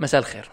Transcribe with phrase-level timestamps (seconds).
[0.00, 0.50] مساء الخير.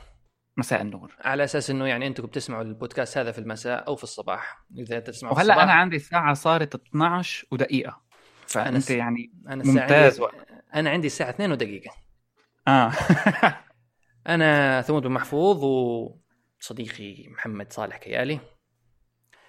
[0.58, 1.16] مساء النور.
[1.22, 4.66] على أساس إنه يعني أنتم بتسمعوا البودكاست هذا في المساء أو في الصباح.
[4.78, 5.64] إذا تسمعوا وهلأ الصباح.
[5.64, 8.02] أنا عندي الساعة صارت 12 ودقيقة.
[8.48, 10.36] فأنت س- يعني الساعة ممتاز عندي...
[10.76, 11.92] أنا عندي الساعة 2 ودقيقة.
[12.68, 12.92] آه.
[14.34, 15.64] أنا ثمود بن محفوظ
[16.60, 18.40] وصديقي محمد صالح كيالي.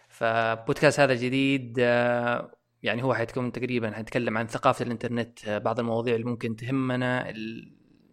[0.09, 2.53] فبودكاست هذا جديد آه،
[2.83, 7.31] يعني هو حيكون تقريبا حنتكلم عن ثقافة الإنترنت آه، بعض المواضيع اللي ممكن تهمنا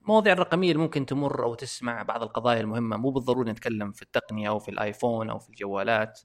[0.06, 4.50] المواضيع الرقمية اللي ممكن تمر أو تسمع بعض القضايا المهمة مو بالضروري نتكلم في التقنية
[4.50, 6.20] أو في الآيفون أو في الجوالات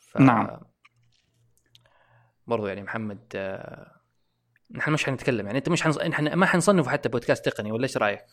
[0.00, 0.16] ف...
[0.16, 0.60] نعم.
[2.46, 3.36] برضو يعني محمد
[4.70, 5.98] نحن مش حنتكلم يعني أنت مش حنص...
[5.98, 8.24] نحن ما حنصنفه حتى بودكاست تقني ولا إيش رأيك؟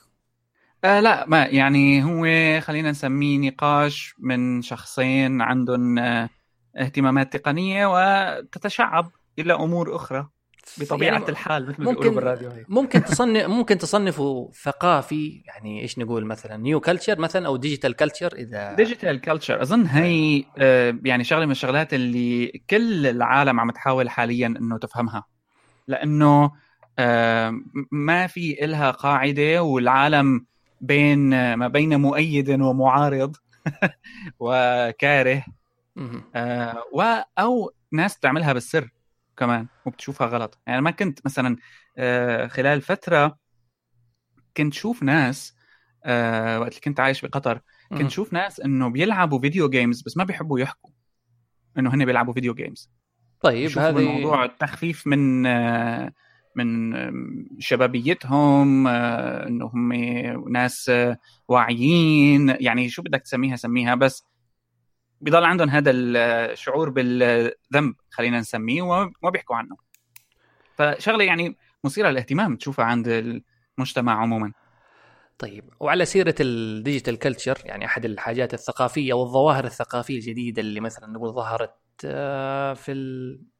[0.83, 2.25] آه لا ما يعني هو
[2.61, 6.29] خلينا نسميه نقاش من شخصين عندهم آه
[6.77, 10.29] اهتمامات تقنية وتتشعب إلى أمور أخرى
[10.77, 12.69] بطبيعة يعني الحال مثل ما ممكن بيقولوا بالراديو هيك.
[12.69, 18.33] ممكن تصنف ممكن تصنفه ثقافي يعني إيش نقول مثلا new culture مثلا أو digital culture
[18.35, 24.09] اذا digital culture أظن هي آه، يعني شغلة من الشغلات اللي كل العالم عم تحاول
[24.09, 25.25] حاليا إنه تفهمها.
[25.87, 26.51] لأنه
[26.99, 30.45] آه، ما في إلها قاعدة والعالم
[30.81, 33.35] بين ما بين مؤيد ومعارض
[34.39, 35.43] وكاره.
[36.35, 37.01] آه، و
[37.39, 38.89] أو ناس بتعملها بالسر.
[39.37, 40.59] كمان وبتشوفها غلط.
[40.67, 41.57] يعني ما كنت مثلا
[41.97, 43.37] آه، خلال فترة
[44.57, 45.55] كنت شوف ناس
[46.05, 47.61] آه، وقت اللي كنت عايش بقطر.
[47.89, 50.91] كنت شوف ناس إنه بيلعبوا video games بس ما بيحبوا يحكوا
[51.77, 52.91] إنه هن بيلعبوا video games
[53.41, 56.13] طيب هذه الموضوع التخفيف من آه،
[56.55, 56.93] من
[57.59, 59.93] شبابيتهم إنه هم
[60.51, 60.91] ناس
[61.47, 62.55] واعيين.
[62.59, 64.25] يعني شو بدك تسميها سميها بس
[65.23, 69.77] بيضل عندهم هذا الشعور بالذنب خلينا نسميه وما بيحكوا عنه.
[70.75, 73.07] فشغلة يعني مثيرة للاهتمام تشوفها عند
[73.77, 74.51] المجتمع عموما.
[75.39, 81.07] طيب وعلى سيرة ال digital culture يعني أحد الحاجات الثقافية والظواهر الثقافية الجديدة اللي مثلا
[81.07, 81.73] نقول ظهرت
[82.75, 82.93] في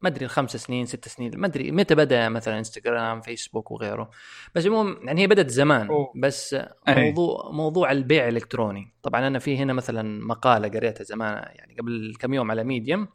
[0.01, 4.09] ما أدري الخمس سنين ست سنين ما أدري متى بدأ مثلا إنستغرام فيسبوك وغيره
[4.55, 5.87] بس المهم يعني هي بدأت زمان.
[6.15, 6.55] بس.
[6.87, 12.33] موضوع موضوع البيع الالكتروني طبعا أنا في هنا مثلا مقالة قريتها زمان يعني قبل كم
[12.33, 13.07] يوم على ميديم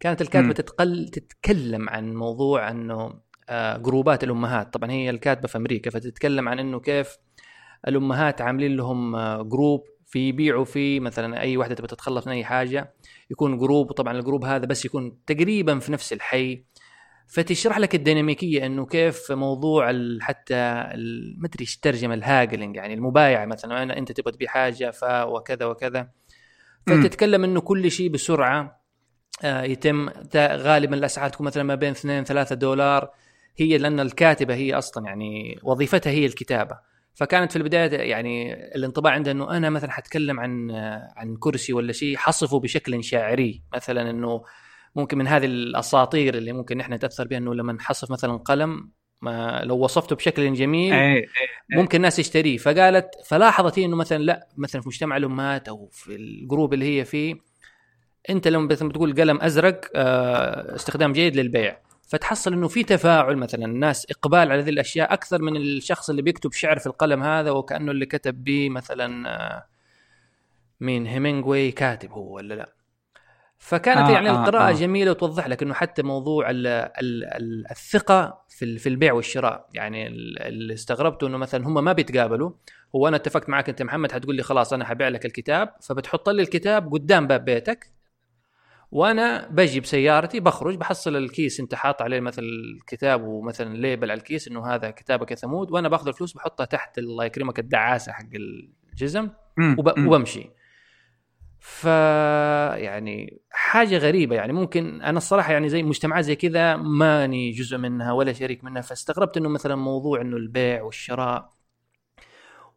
[0.00, 0.52] كانت الكاتبة.
[0.52, 6.48] تتقل تتكلم عن موضوع إنه آه، group ات الأمهات طبعا هي الكاتبة في أمريكا فتتكلم
[6.48, 7.16] عن إنه كيف
[7.88, 12.44] الأمهات عاملين لهم آه، group في يبيعوا فيه مثلا أي واحدة تبغى تتخلص من أي
[12.44, 12.94] حاجة
[13.30, 16.64] يكون group وطبعا ال group هذا بس يكون تقريبا في نفس الحي.
[17.28, 20.54] فتشرح لك الديناميكية إنه كيف موضوع حتى
[21.38, 25.66] ما أدري إيش ترجم الهاجلنج يعني المبايعة مثلا أنا أنت تبغى تبيع حاجة ف وكذا
[25.66, 26.10] وكذا.
[26.86, 28.78] فتتكلم إنه كل شيء بسرعة
[29.44, 30.08] آه، يتم.
[30.36, 33.10] غالبا الأسعار تكون مثلا ما بين 2 3 دولار.
[33.56, 36.78] هي لأن الكاتبة هي أصلا يعني وظيفتها هي الكتابة.
[37.18, 40.70] فكانت في البداية يعني الانطباع عندها إنه أنا مثلا حتكلم عن
[41.16, 43.62] عن كرسي ولا شيء حصفه بشكل شاعري.
[43.74, 44.44] مثلا إنه
[44.96, 48.90] ممكن من هذه الأساطير اللي ممكن نحن نتأثر بها إنه لما نحصف مثلا قلم
[49.22, 51.26] ما لو وصفته بشكل جميل إيه إيه.
[51.70, 52.56] ممكن الناس يشتريه.
[52.56, 57.04] فقالت فلاحظت هي إنه مثلا لا مثلا في مجتمع الأمهات أو في الجروب اللي هي
[57.04, 57.34] فيه
[58.30, 61.87] أنت لما مثلا بتقول قلم أزرق آه، استخدام جيد للبيع.
[62.08, 66.52] فتحصل إنه في تفاعل مثلا الناس إقبال على هذه الأشياء أكثر من الشخص اللي بيكتب
[66.52, 69.66] شعر في القلم هذا وكأنه اللي كتب به مثلا آه،
[70.80, 72.72] مين هيمنجوي كاتب هو ولا لا.
[73.58, 74.72] فكانت آه، يعني آه، القراءة آه.
[74.72, 79.68] جميلة وتوضح لك إنه حتى موضوع ال ال ال الثقة في في البيع والشراء.
[79.74, 82.50] يعني ال- اللي استغربته إنه مثلا هم ما بيتقابلوا.
[82.96, 86.42] هو أنا اتفقت معك أنت محمد حتقول لي خلاص أنا حبيع لك الكتاب فبتحط لي
[86.42, 87.97] الكتاب قدام باب بيتك.
[88.90, 94.48] وأنا بجي بسيارتي بخرج بحصل الكيس أنت حاط عليه مثل الكتاب ومثلا label على الكيس
[94.48, 98.28] إنه هذا كتابك يا ثمود وأنا باخذ الفلوس بحطها تحت الله يكرمك الدعاسة حق
[98.92, 99.28] الجزم.
[99.78, 99.98] وب...
[100.06, 100.50] وبمشي
[101.60, 107.78] ف يعني حاجة غريبة يعني ممكن أنا الصراحة يعني زي مجتمعات زي كذا ماني جزء
[107.78, 111.57] منها ولا شريك منها فاستغربت إنه مثلا موضوع إنه البيع والشراء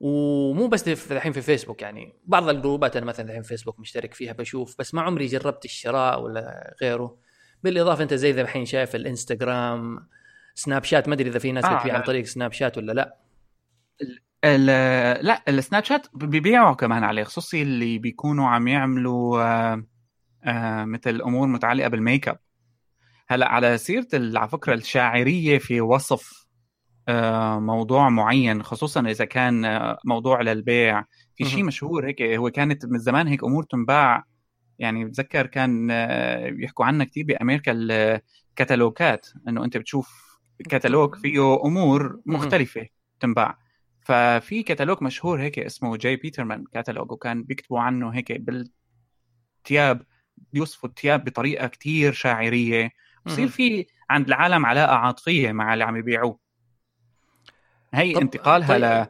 [0.04, 4.76] ومو بس الحين في فيسبوك يعني بعض الجروبات أنا مثلا الحين فيسبوك مشترك فيها بشوف
[4.80, 7.18] بس ما عمري جربت الشراء ولا غيره.
[7.64, 10.08] بالإضافة أنت زي ذا الحين شايف الإنستغرام
[10.56, 12.02] سناب شات ما أدري إذا في ناس آه، بتبيع عن.
[12.02, 13.18] طريق سناب شات ولا لا.
[14.46, 19.84] ال- لا السناب شات بيبيعوا كمان عليه خصوصي اللي بيكونوا عم يعملوا آه،
[20.44, 22.40] آه، مثل أمور متعلقة بالميك أب.
[23.28, 26.41] هلأ على سيرة على فكرة الشاعرية في وصف
[27.60, 31.04] موضوع معين خصوصا إذا كان آه، موضوع للبيع.
[31.36, 31.64] في شيء.
[31.64, 34.24] مشهور هيك هو كانت من زمان هيك أمور تنباع.
[34.80, 40.40] يعني بتذكر كان آه، بيحكوا عنها كثير بأمريكا الكتالوجات إنه أنت بتشوف
[40.70, 42.88] كتالوج فيه أمور مختلفة
[43.20, 43.58] تنباع.
[44.02, 50.02] ففي كتالوج مشهور هيك اسمه جاي بيترمان كتالوج وكان بيكتبوا عنه هيك بالثياب
[50.54, 52.90] بيوصفوا الثياب بطريقة كتير شاعرية.
[53.26, 56.41] بصير في عند العالم علاقة عاطفية مع اللي عم يبيعوه.
[57.94, 59.08] هي طب انتقالها طيب ل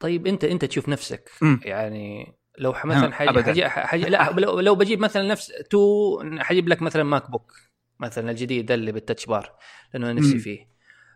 [0.00, 1.60] طيب انت انت تشوف نفسك مم.
[1.64, 3.42] يعني لو ح- مثلا حاجة.
[3.42, 5.80] حاجة, حاجة لا لو, لو بجيب مثلا نفس تو
[6.38, 7.52] حجيب لك مثلا MacBook
[8.00, 9.52] مثلا الجديد ده اللي بال touch bar
[9.94, 10.38] لأنه أنا نفسي.
[10.38, 10.70] فيه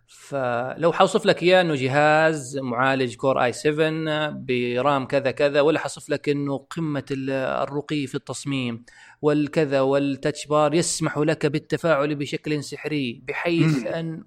[0.07, 6.09] فلو حوصف لك إياه إنه جهاز معالج Core i7 ب RAM كذا كذا ولا حوصف
[6.11, 8.85] لك إنه قمة ال- الرقي في التصميم
[9.23, 13.87] والكذا وال touch bar يسمح لك بالتفاعل بشكل سحري بحيث مم.
[13.87, 14.25] أن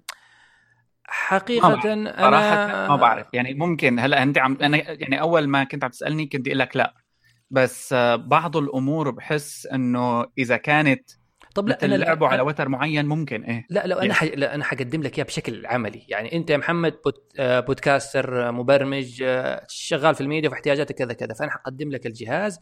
[1.10, 3.26] حقيقة ما أنا صراحة ما بعرف.
[3.32, 6.76] يعني ممكن هلا أنت عم أنا يعني أول ما كنت عم تسألني كنت أقول لك
[6.76, 6.94] لا.
[7.50, 11.10] بس بعض الأمور بحس إنه إذا كانت
[11.54, 13.66] طب لا أنا لعبوا على وتر معين ممكن إيه.
[13.70, 14.16] لا لو أنا Yes.
[14.16, 14.22] ح...
[14.24, 16.02] لا أنا حقدم لك إياه بشكل عملي.
[16.08, 17.14] يعني أنت يا محمد بود...
[17.38, 21.34] آه، بودكاستر آه، مبرمج آه، شغال في الميديا واحتياجاتك كذا كذا.
[21.34, 22.60] فأنا حقدم لك الجهاز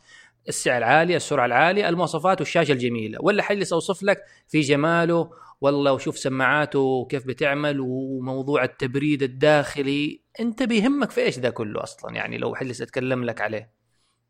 [0.48, 3.18] السعر العالي السرعة العالية المواصفات والشاشة الجميلة.
[3.22, 4.18] ولا حجلس اوصف لك
[4.48, 10.20] في جماله والله وشوف سماعاته كيف بتعمل وموضوع التبريد الداخلي.
[10.40, 13.70] انت بيهمك في إيش ده كله أصلا؟ يعني لو حجلس أتكلم لك عليه.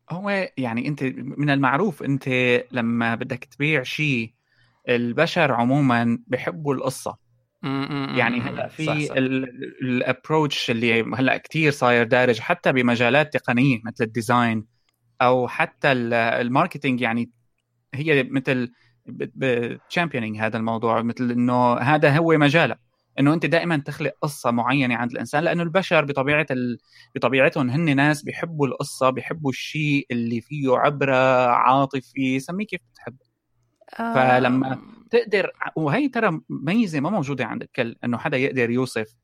[0.09, 2.29] هو يعني أنت من المعروف أنت
[2.71, 4.33] لما بدك تبيع شيء
[4.89, 7.17] البشر عموما بحبوا القصة.
[7.63, 9.13] يعني هلأ في.
[9.81, 14.65] ال approach اللي هلأ كتير صاير دارج حتى بمجالات تقنية مثل ال design
[15.21, 17.01] أو حتى ال- marketing.
[17.01, 17.31] يعني
[17.93, 18.71] هي مثل
[19.07, 22.79] ب championing هذا الموضوع مثل إنه هذا هو مجالك
[23.19, 26.77] إنه أنت دائما تخلق قصة معينة عند الإنسان لأنه البشر بطبيعة ال...
[27.15, 33.17] بطبيعتهم هن ناس بيحبوا القصة بيحبوا الشيء اللي فيه عبرة عاطفي سميه كيف بتحب.
[33.97, 34.79] فلما آه،
[35.09, 39.15] تقدر وهي ترى ميزة ما موجودة عند الكل إنه حدا يقدر يوصف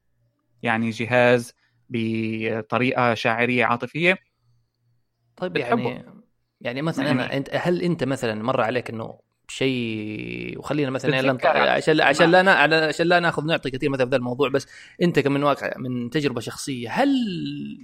[0.63, 1.53] يعني جهاز
[1.89, 4.17] بطريقة شاعرية عاطفية.
[5.35, 5.81] طيب بتحبه.
[5.89, 6.23] يعني
[6.61, 11.35] يعني مثلا يعني- أنت هل أنت مثلا مر عليك إنه شيء وخلينا مثلا لا نط-
[11.35, 12.51] بتذكر عن- عشان عشان لا نا-
[12.87, 14.67] عشان لا ناخذ نعطي كثير مثلا في ذا الموضوع بس
[15.01, 17.09] أنت كمن واقع من تجربة شخصية هل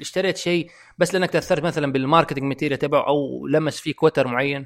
[0.01, 4.65] اشتريت شيء بس لأنك تأثرت مثلا بال marketing material تبعه أو لمس فيك وتر معين؟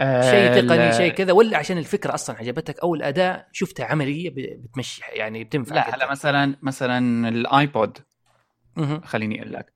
[0.00, 5.44] شيء تقني شيء كذا ولا عشان الفكرة أصلا عجبتك أو الاداء شفتها عملية بتمشي يعني
[5.44, 7.98] بتنفع لا هلا مثلا مثلا ال iPod
[9.04, 9.73] خليني أقول لك.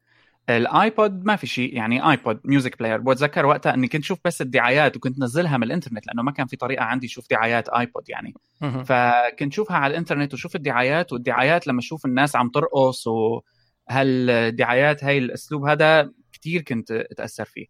[0.49, 4.43] ال iPod ما في شيء يعني iPod music player بتذكر وقتها إني كنت شوف بس
[4.43, 8.35] الدعايات وكنت نزلها من الإنترنت لأنه ما كان في طريقة عندي شوف دعايات iPod يعني.
[8.85, 13.07] فكنت شوفها على الإنترنت وشوف الدعايات والدعايات لما أشوف الناس عم ترقص
[13.89, 17.67] وهالدعايات هاي الأسلوب هذا كتير كنت أتأثر فيه.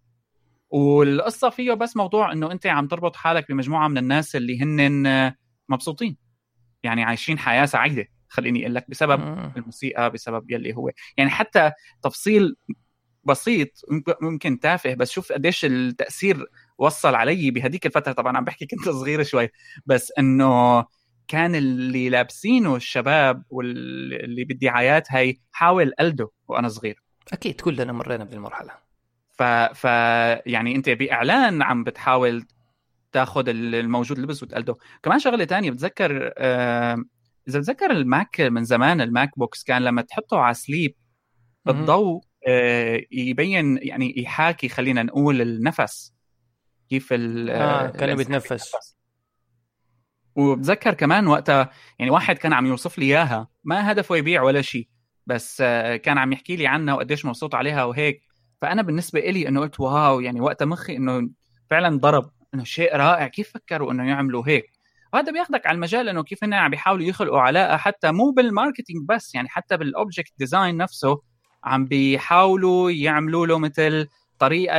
[0.71, 5.35] والقصة فيه بس موضوع إنه أنت عم تربط حالك بمجموعة من الناس اللي هن
[5.69, 6.17] مبسوطين
[6.83, 8.07] يعني عايشين حياة سعيدة.
[8.29, 10.91] خليني أقول لك بسبب الموسيقى بسبب يلي هو.
[11.17, 11.73] يعني حتى
[12.03, 12.57] تفصيل
[13.25, 13.69] بسيط
[14.23, 16.47] ممكن تافه بس شوف قديش التأثير
[16.79, 18.13] وصل علي بهديك الفترة.
[18.13, 19.49] طبعا عم بحكي كنت صغير شوي
[19.87, 20.85] بس إنه
[21.29, 27.03] كان اللي لابسينه الشباب واللي بالدعايات هاي حاول قلده وأنا صغير.
[27.33, 28.71] أكيد كلنا مرينا بالمرحلة.
[29.33, 29.43] ف...
[29.43, 29.85] ف
[30.47, 32.45] يعني أنت بإعلان عم بتحاول
[33.13, 37.05] تاخذ الموجود لبس وتقلده كمان شغلة تانية بتذكر آه...
[37.49, 40.95] إذا بتذكر ال Mac من زمان ال MacBooks كان لما تحطه على sleep
[41.69, 46.15] الضوء آه يبين يعني يحاكي خلينا نقول النفس.
[46.91, 48.73] كيف ال آه كان بيتنفس.
[50.37, 53.49] وبتذكر كمان وقتها يعني واحد كان عم يوصف لي إياها.
[53.65, 54.89] ما هدفه يبيع ولا شيء
[55.27, 58.23] بس آه كان عم يحكي لي عنها وقديش مبسوط عليها وهيك.
[58.63, 61.31] فأنا بالنسبة إلي إنه قلت wow يعني وقتها مخي إنه
[61.71, 63.27] فعلا ضرب إنه شيء رائع.
[63.27, 64.78] كيف فكروا إنه يعملوا هيك؟
[65.13, 69.09] وهذا بياخذك على المجال إنه كيف هن عم بيحاولوا يخلقوا علاقة حتى مو بال marketing
[69.09, 71.23] بس يعني حتى بال object design نفسه
[71.65, 74.79] عم بيحاولوا يعملوا له مثل طريقة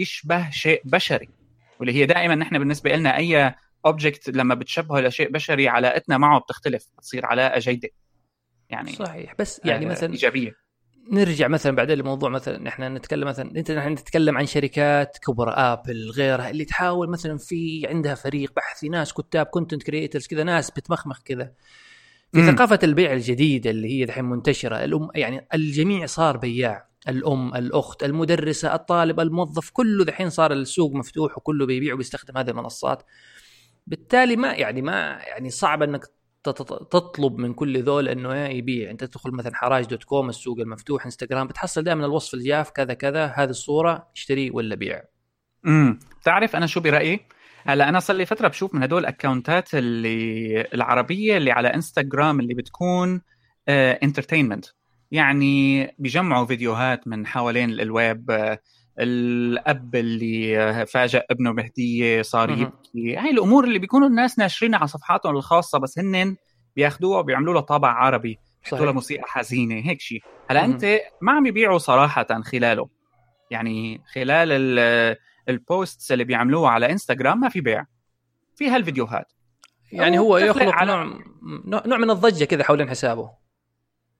[0.00, 1.28] يشبه شيء بشري
[1.78, 3.54] واللي هي دائما نحن بالنسبة لنا أي
[3.86, 7.88] object لما بتشبهه لشيء بشري علاقتنا معه بتختلف بتصير علاقة جيدة
[8.70, 10.52] يعني صحيح بس يعني مثلا إيجابية.
[11.10, 16.10] نرجع مثلا بعدين لموضوع مثلا نحن نتكلم مثلا إنت نحن نتكلم عن شركات كبرى Apple
[16.10, 21.22] غيرها اللي تحاول مثلا في عندها فريق بحثي ناس كتاب content creators كذا ناس بتمخمخ
[21.24, 21.52] كذا.
[22.32, 22.50] في مم.
[22.52, 26.88] ثقافة البيع الجديدة اللي هي دحين منتشرة الأم يعني الجميع صار بياع.
[27.08, 33.02] الأم الأخت المدرسة الطالب الموظف كله دحين صار السوق مفتوح وكله بيبيع وبيستخدم هذه المنصات.
[33.86, 36.00] بالتالي ما يعني ما يعني صعب إنك
[36.44, 38.90] تطلب من كل ذول إنه إيه يبيع.
[38.90, 43.26] أنت تدخل مثلا حراج dot com السوق المفتوح إنستغرام بتحصل دائما الوصف الجاف كذا كذا
[43.26, 45.02] هذه الصورة اشتري ولا بيع.
[45.66, 47.20] امم بتعرف أنا شو برأيي؟
[47.66, 52.40] هلا أنا صار لي فترة بشوف من هدول ال accountات اللي العربية اللي على إنستغرام
[52.40, 53.20] اللي بتكون
[53.68, 54.66] entertainment
[55.10, 58.58] يعني بيجمعوا فيديوهات من حوالين الويب آه،
[58.98, 62.50] الأب اللي فاجأ ابنه بهديه صار.
[62.50, 63.16] يبكي.
[63.16, 66.36] هاي الأمور اللي بيكونوا الناس ناشرينها على صفحاتهم الخاصة بس هن
[66.76, 70.64] بياخدوها وبيعملوا لها طابع عربي بيحطوا لها موسيقى حزينة هيك شيء هلا.
[70.64, 72.88] أنت ما عم يبيعوا صراحة خلاله.
[73.50, 75.16] يعني خلال ال-
[75.48, 77.86] البوستس اللي بيعملوها على انستغرام ما في بيع.
[78.56, 79.32] في هالفيديوهات.
[79.92, 81.04] يعني هو يخلق على- نوع
[81.64, 83.30] نوع نوع من الضجة كذا حوالين حسابه.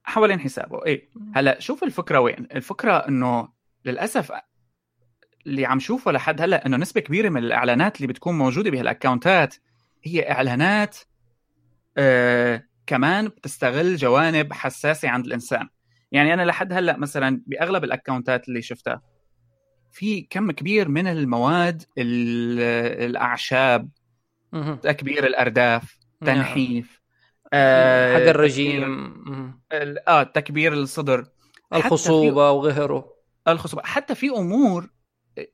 [0.05, 1.09] حوالين حسابه إيه.
[1.35, 2.47] هلا شوف الفكرة وين.
[2.55, 3.49] الفكرة إنه
[3.85, 4.33] للأسف
[5.47, 9.55] اللي عم شوفه لحد هلأ إنه نسبة كبيرة من الإعلانات اللي بتكون موجودة بهالأكونتات
[10.05, 10.99] هي إعلانات
[11.97, 15.69] آه كمان بتستغل جوانب حساسة عند الإنسان
[16.13, 19.03] يعني أنا لحد هلأ مثلا بأغلب الأكونتات اللي شفتها
[19.93, 22.61] في كم كبير من المواد ال-
[23.11, 23.89] الأعشاب.
[24.83, 26.35] تكبير الأرداف نعم.
[26.37, 27.01] تنحيف
[27.45, 29.61] حق آه، الرجيم تكبير- مهم.
[29.73, 31.27] ال- آه تكبير الصدر
[31.75, 33.13] الخصوبة وغيره
[33.49, 34.89] الخصوبة حتى في أمور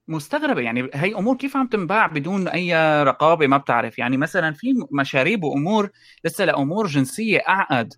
[0.09, 4.75] مستغربة يعني هي أمور كيف عم تنباع بدون أي رقابة ما بتعرف؟ يعني مثلا في
[4.93, 5.91] مشاريب وأمور
[6.25, 7.95] لسه لأمور جنسية أعقد.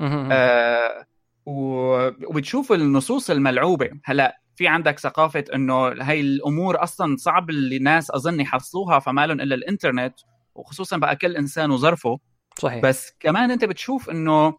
[0.00, 1.06] آه
[1.46, 3.90] وبتشوف النصوص الملعوبة.
[4.04, 9.40] هلأ في عندك ثقافة إنه هي الأمور أصلا صعب اللي الناس أظن يحصلوها فما لهم
[9.40, 10.14] إلا الإنترنت
[10.54, 12.18] وخصوصا بقى كل إنسان وظرفه.
[12.58, 12.82] صحيح.
[12.82, 14.58] بس كمان أنت بتشوف إنه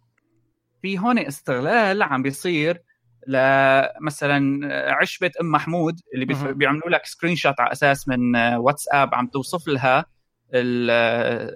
[0.81, 2.81] في هون استغلال عم بيصير
[3.27, 4.59] لمثلا
[4.93, 6.53] عشبه أم محمود اللي.
[6.53, 10.05] بيعملوا لك سكرين شوت على أساس من واتساب عم توصف لها
[10.53, 10.91] ال-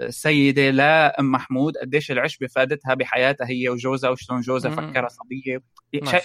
[0.07, 4.71] السيدة لام محمود قديش العشبه فادتها بحياتها هي وجوزها وشلون جوزها.
[4.75, 5.61] فكرها صبيه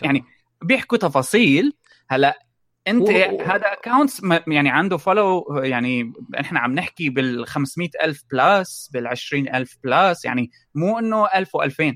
[0.02, 0.24] يعني.
[0.62, 1.72] بيحكوا تفاصيل
[2.08, 2.38] هلأ
[2.88, 8.90] أنت و- هذا accounts يعني عنده follow يعني إحنا عم نحكي بال 500 ألف plus
[8.92, 11.94] بال 20 ألف plus يعني مو إنه 1000 و2000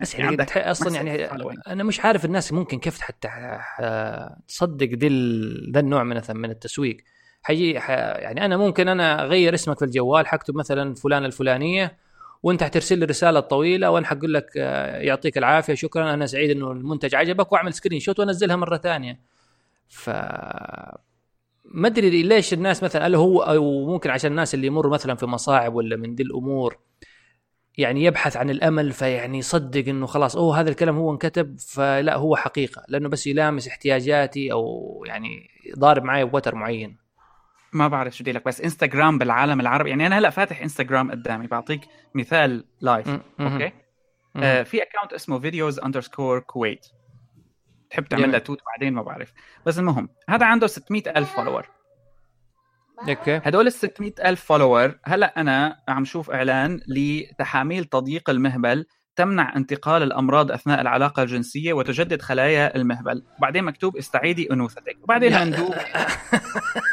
[0.00, 1.24] بس يعني عندك أصلا يعني.
[1.66, 3.28] أنا مش عارف الناس ممكن كيف حتى
[4.48, 5.08] تصدق دي
[5.72, 6.96] ذا النوع من من التسويق
[7.42, 7.72] حيجي.
[7.72, 11.96] يعني أنا ممكن أنا أغير اسمك في الجوال حكتب مثلا فلان الفلانية
[12.42, 16.72] وأنت حترسل لي رسالة طويلة وأنا حقول لك آه، يعطيك العافية شكرا أنا سعيد إنه
[16.72, 19.20] المنتج عجبك وأعمل screenshot وأنزلها مرة ثانية
[19.88, 20.10] ف
[21.64, 25.26] ما أدري ليش الناس مثلا هل هو أو ممكن عشان الناس اللي يمروا مثلا في
[25.26, 26.78] مصاعب ولا من دي الأمور
[27.78, 32.36] يعني يبحث عن الأمل فيعني يصدق إنه خلاص أوه هذا الكلام هو انكتب فلا هو
[32.36, 36.96] حقيقة لأنه بس يلامس احتياجاتي أو يعني ضارب معي بوتر معين
[37.72, 41.46] ما بعرف شو بدي لك بس انستغرام بالعالم العربي يعني أنا هلا فاتح انستغرام قدامي
[41.46, 41.80] بعطيك
[42.14, 43.08] مثال live.
[43.40, 43.72] أوكي.
[44.36, 46.86] آه في account اسمه فيديوز underscore كويت
[47.90, 48.30] تحب تعمل.
[48.30, 49.32] لها توت بعدين ما بعرف
[49.66, 51.68] بس المهم هذا عنده 600 ألف follower
[53.08, 53.40] أوكي.
[53.44, 60.02] هدول ال 600 ألف follower هلا أنا عم شوف إعلان لتحاميل تضييق المهبل تمنع انتقال
[60.02, 63.22] الأمراض أثناء العلاقة الجنسية وتجدد خلايا المهبل.
[63.40, 64.96] بعدين مكتوب استعيدي أنوثتك.
[65.02, 65.32] وبعدين.
[65.40, 65.74] مندوب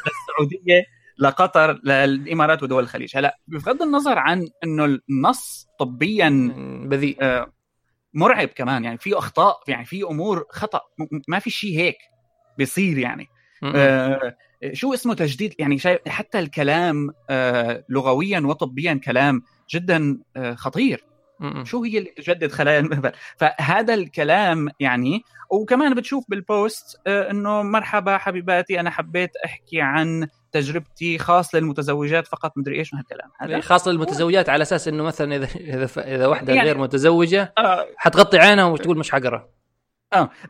[0.08, 0.84] للسعودية
[1.20, 3.18] لقطر للإمارات ودول الخليج.
[3.18, 6.52] هلا بغض النظر عن أنه النص طبيا
[6.90, 7.18] بذيء.
[7.22, 7.54] آه،
[8.14, 11.98] مرعب كمان يعني في أخطاء يعني في أمور خطأ م- ما في شيء هيك
[12.58, 13.28] بيصير يعني.
[13.64, 14.36] آه،
[14.74, 21.04] شو اسمه تجديد؟ يعني شايف حتى الكلام آه، لغويا وطبيا كلام جدا آه، خطير.
[21.64, 28.18] شو هي اللي تجدد خلايا المهبل؟ فهذا الكلام يعني وكمان بتشوف بالبوست آه، إنه مرحبا
[28.18, 33.30] حبيباتي أنا حبيت أحكي عن تجربتي خاص للمتزوجات فقط مدري إيش من هالكلام.
[33.40, 37.86] هذا خاصة للمتزوجات على أساس إنه مثلا إذا إذا إذا واحدة يعني- غير متزوجة آه،
[37.98, 39.48] حتغطي عينها وتقول مش حقرا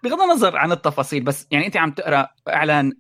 [0.04, 2.94] بغض النظر عن التفاصيل بس يعني أنت عم تقرأ إعلان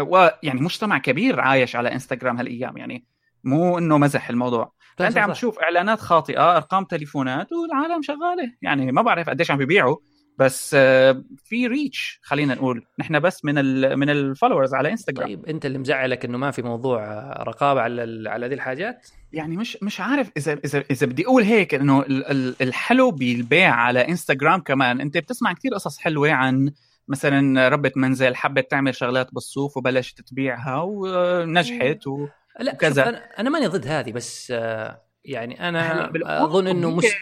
[0.00, 3.04] ويعني مجتمع كبير عايش على إنستغرام هالأيام يعني
[3.44, 4.72] مو إنه مزح الموضوع.
[4.98, 5.32] فأنت عم.
[5.32, 8.52] تشوف إعلانات خاطئة أرقام تليفونات والعالم شغالة.
[8.62, 9.96] يعني ما بعرف قديش عم بيبيعوا
[10.38, 12.86] بس آه، في reach خلينا نقول.
[12.98, 15.28] نحن بس من ال من ال followers على إنستغرام.
[15.28, 19.56] طيب أنت اللي مزعلك إنه ما في موضوع آه، رقابة على على ذي الحاجات؟ يعني
[19.56, 24.08] مش مش عارف إذا إذا إذا بدي أقول هيك إنه ال- ال- الحلو بالبيع على
[24.08, 25.00] إنستغرام كمان.
[25.00, 26.70] أنت بتسمع كثير قصص حلوة عن
[27.08, 32.28] مثلا ربة منزل حبت تعمل شغلات بالصوف وبلشت تبيعها ونجحت و...
[32.60, 33.08] لا وكذا.
[33.08, 37.12] أنا أنا ماني ضد هذه بس آه، يعني أنا أظن إنه مس...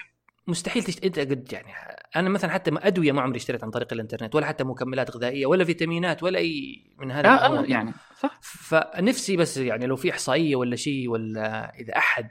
[0.46, 1.04] مستحيل تشت...
[1.04, 1.68] أنت قد يعني
[2.16, 5.64] أنا مثلا حتى ادويه ما عمري اشتريت عن طريق الإنترنت ولا حتى مكملات غذائية ولا
[5.64, 8.38] فيتامينات ولا أي من هذه آه آه يعني صح.
[8.42, 12.30] فنفسي بس يعني لو في إحصائية ولا شيء ولا إذا أحد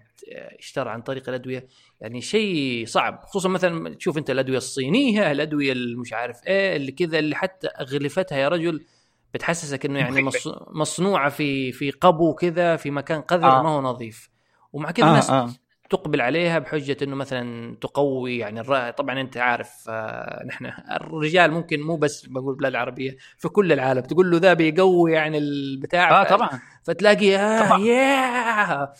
[0.60, 1.68] اشترى عن طريق الأدوية
[2.02, 7.20] يعني شيء صعب خصوصا مثلا تشوف أنت الأدوية الصينية الأدوية المش عارف إيه اللي كذا
[7.20, 8.86] اللي حتى أغلفتها يا رجل
[9.34, 10.30] بتحسسك إنه يعني
[10.82, 13.64] مصنوعة في في قبو كذا في مكان قذر آه.
[13.64, 14.30] ما هو نظيف
[14.74, 15.50] ومع كذا آه الناس آه.
[15.90, 21.82] تقبل عليها بحجة إنه مثلا تقوي يعني الرأي طبعا أنت عارف آه، نحن الرجال ممكن
[21.82, 26.24] مو بس بقول البلاد العربية في كل العالم تقول له ذا بيقوي يعني البتاع آه
[26.24, 26.50] طبعا
[26.84, 27.80] فتلاقي آه طبعاً.
[27.80, 28.94] يا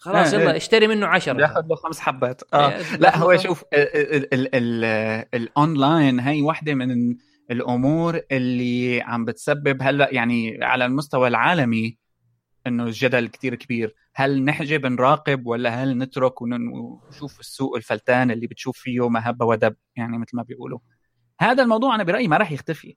[0.00, 0.56] خلاص آه، يلا إيه.
[0.56, 1.32] اشتري منه عشرة.
[1.32, 2.42] بياخذ له خمس حبات.
[2.54, 2.68] آه.
[2.70, 7.16] إيه، لا هو شوف ال- ال- ال- الأونلاين هي واحدة من
[7.50, 11.98] الأمور اللي عم بتسبب هلا يعني على المستوى العالمي
[12.66, 13.94] إنه الجدل كتير كبير.
[14.14, 19.42] هل نحجب نراقب ولا هل نترك ون- ونشوف السوق الفلتان اللي بتشوف فيه ما هب
[19.42, 20.78] ودب؟ يعني مثل ما بيقولوا.
[21.40, 22.96] هذا الموضوع أنا برأيي ما راح يختفي.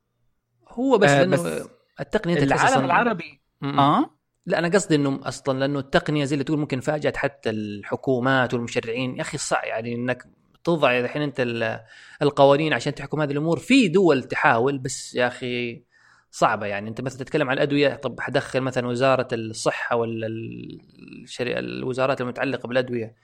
[0.69, 1.69] هو بس آه، لأنه بس
[1.99, 3.41] التقنية العالم العربي.
[3.61, 3.79] م-م.
[3.79, 4.12] آه؟
[4.45, 9.15] لا أنا قصدي إنه أصلا لأنه التقنية زي اللي تقول ممكن فاجأت حتى الحكومات والمشرعين.
[9.15, 10.23] يا أخي صعب يعني إنك
[10.63, 11.79] تضع الحين أنت ال-
[12.21, 13.59] القوانين عشان تحكم هذه الأمور.
[13.59, 15.83] في دول تحاول بس يا أخي
[16.31, 16.89] صعبة يعني.
[16.89, 21.59] أنت مثلا تتكلم عن الأدوية طب حدخل مثلا وزارة الصحة ولا الشري...
[21.59, 23.15] الوزارات المتعلقة بالأدوية.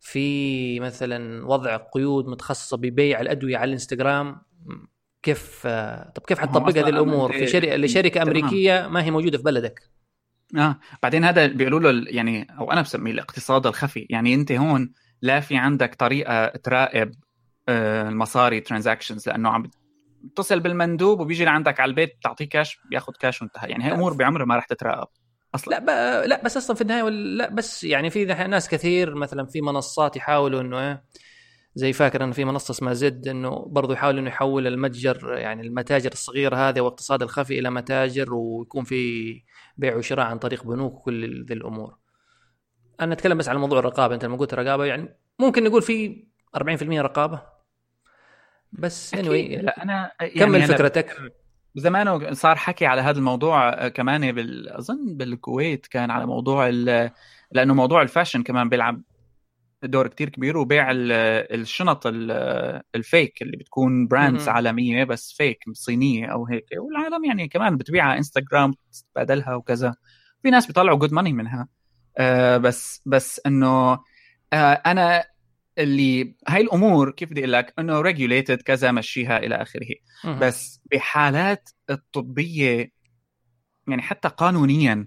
[0.00, 4.42] في مثلا وضع قيود متخصصة ببيع الأدوية على الإنستغرام.
[5.22, 5.66] كيف
[6.14, 8.22] طب كيف حتطبق هذه الأمور؟ في شركه لشركة.
[8.22, 9.95] أمريكية ما هي موجودة في بلدك.
[10.56, 10.78] آه.
[11.02, 14.06] بعدين هذا بيقولوا له يعني أو أنا بسميه الاقتصاد الخفي.
[14.10, 17.14] يعني أنت هون لا في عندك طريقة تراقب
[17.68, 19.70] آه، المصاري transactions لأنه عم
[20.22, 23.68] بتصل بالمندوب وبيجي لعندك على البيت بتعطيه كاش بياخذ كاش وانتهى.
[23.68, 25.08] يعني هي أمور بعمرها ما راح تتراقب
[25.54, 25.74] أصلا.
[25.74, 26.26] لا ب...
[26.26, 30.16] لا بس أصلا في النهاية ولا لا بس يعني في ناس كثير مثلا في منصات
[30.16, 31.04] يحاولوا إنه إيه
[31.76, 36.12] زي فاكر إنه في منصة اسمها زد إنه برضه يحاول إنه يحول المتجر يعني المتاجر
[36.12, 39.32] الصغيرة هذه والاقتصاد الخفي إلى متاجر ويكون في
[39.76, 41.96] بيع وشراء عن طريق بنوك وكل ذي الأمور.
[43.00, 44.14] أنا أتكلم بس على موضوع الرقابة.
[44.14, 46.24] أنت لما قلت رقابة يعني ممكن نقول في
[46.56, 47.42] 40% رقابة.
[48.72, 51.16] بس anyway لا أنا يعني كمل أنا فكرتك.
[51.74, 54.68] زمان صار حكي على هذا الموضوع آه، كمان بال...
[54.68, 57.10] أظن بالكويت كان على موضوع ال...
[57.52, 59.02] لأنه موضوع ال fashion كمان بيلعب
[59.82, 61.12] دور كتير كبير وبيع ال-
[61.60, 64.48] الشنط ال- ال fake اللي بتكون brands.
[64.48, 69.94] عالمية بس fake صينية أو هيك والعالم يعني كمان بتبيعها انستغرام تتبادلها وكذا
[70.42, 71.68] في ناس بيطلعوا good money منها
[72.18, 73.92] آه بس بس إنه
[74.52, 75.24] آه أنا
[75.78, 79.94] اللي هاي الأمور كيف بدي أقول لك إنه regulated كذا مشيها إلى آخره.
[80.40, 82.90] بس بحالات الطبية
[83.88, 85.06] يعني حتى قانونيا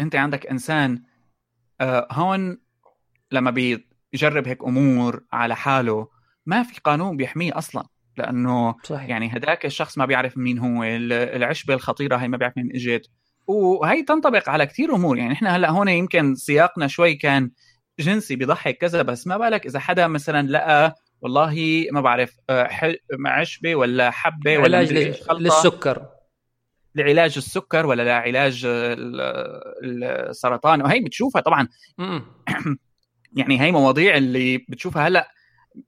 [0.00, 1.02] أنت عندك إنسان
[1.80, 2.58] آه، هون
[3.32, 3.50] لما
[4.12, 6.08] بيجرب هيك أمور على حاله.
[6.46, 7.84] ما في قانون بيحميه أصلا
[8.16, 9.08] لأنه صحيح.
[9.08, 13.06] يعني هداك الشخص ما بيعرف مين هو ال- العشبة الخطيرة هي ما بيعرف مين إجت.
[13.46, 17.50] وهي تنطبق على كثير أمور يعني إحنا هلأ هون يمكن سياقنا شوي كان
[18.00, 22.68] جنسي بيضحك كذا بس ما بالك إذا حدا مثلا لقى والله ما بعرف آه،
[23.26, 24.92] عشبة ولا حبة ولا علاج
[25.40, 26.06] للسكر.
[26.94, 29.20] لعلاج السكر ولا لعلاج ال-
[30.30, 30.82] السرطان.
[30.82, 31.68] وهي بتشوفها طبعا.
[33.36, 35.28] يعني هي مواضيع اللي بتشوفها هلأ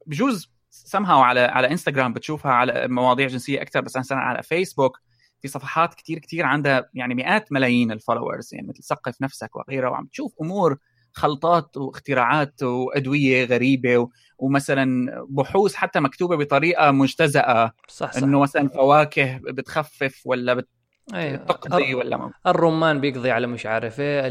[0.07, 4.99] بجوز سمها على على انستغرام بتشوفها على مواضيع جنسية أكثر بس مثلا على فيسبوك
[5.43, 10.07] في صفحات كتير كتير عندها يعني مئات ملايين الفولورز يعني مثل ثقف نفسك وغيرها وعم
[10.07, 10.79] تشوف أمور
[11.13, 18.23] خلطات واختراعات وأدوية غريبة ومثلا بحوث حتى مكتوبة بطريقة مجتزأة صح صح.
[18.23, 20.65] إنه مثلا فواكه بتخفف ولا
[21.15, 21.37] أيوة.
[21.37, 24.23] بتقضي الر- ولا ما؟ الرمان بيقضي على مش عارف إيه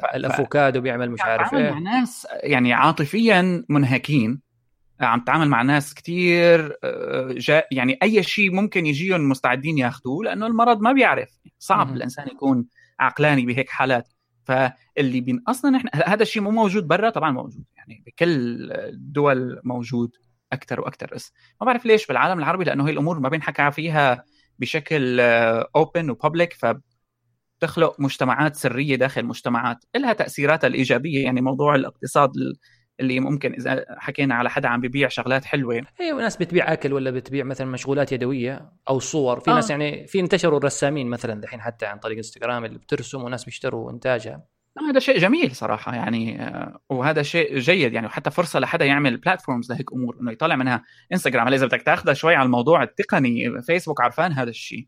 [0.00, 4.40] ف- الأفوكادو بيعمل مش عارف تعامل مع إيه ناس يعني عاطفيا منهكين.
[5.00, 7.34] عم تتعامل مع ناس كتير آه،
[7.72, 11.28] يعني أي شيء ممكن يجيهم مستعدين ياخذوه لأنه المرض ما بيعرف.
[11.58, 11.96] صعب مهم.
[11.96, 12.66] الإنسان يكون
[13.00, 14.08] عقلاني بهيك حالات.
[14.44, 17.64] فاللي بين أصلا إحنا هذا الشيء مو موجود برا طبعا موجود.
[17.76, 18.26] يعني بكل
[18.72, 20.10] الدول موجود
[20.52, 24.24] أكثر وأكثر بس ما بعرف ليش بالعالم العربي لأنه هي الأمور ما بينحكى فيها
[24.60, 25.20] بشكل
[25.76, 26.66] اوبن وببليك ف
[27.60, 32.32] تخلق مجتمعات سرية داخل مجتمعات لها تاثيراتها الإيجابية يعني موضوع الاقتصاد
[33.00, 35.82] اللي ممكن إذا حكينا على حدا عم ببيع شغلات حلوة.
[36.00, 39.40] أيوه ناس بتبيع أكل ولا بتبيع مثلا مشغولات يدوية أو صور.
[39.40, 39.54] في آه.
[39.54, 43.90] ناس يعني في انتشروا الرسامين مثلا دحين حتى عن طريق انستغرام اللي بترسم وناس بيشتروا
[43.90, 44.44] إنتاجها.
[44.90, 49.72] هذا شيء جميل صراحة يعني آه، وهذا شيء جيد يعني وحتى فرصة لحدا يعمل بلاتفورمز
[49.72, 54.00] لهيك أمور إنه يطلع منها انستغرام هلا إذا بدك تاخذها شوي على الموضوع التقني فيسبوك
[54.00, 54.86] عرفان هذا الشيء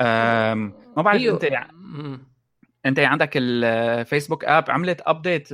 [0.00, 1.34] ما بعرف أيوه.
[1.34, 2.28] أنت مم.
[2.86, 5.48] أنت عندك الفيسبوك app عملت update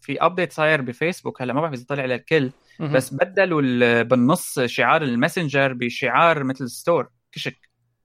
[0.00, 2.50] في update صاير بفيسبوك هلا ما بعرف إذا طلع للكل.
[2.80, 7.56] بس بدلوا ال- بالنص شعار الماسنجر بشعار مثل store كشك